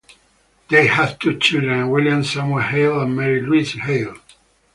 [0.69, 4.17] They had two children, William Samuel Hale and Mary Louise Hale.